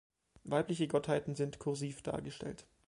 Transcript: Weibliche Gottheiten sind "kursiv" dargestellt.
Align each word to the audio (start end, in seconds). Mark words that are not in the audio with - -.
Weibliche 0.45 0.87
Gottheiten 0.87 1.35
sind 1.35 1.59
"kursiv" 1.59 2.01
dargestellt. 2.01 2.65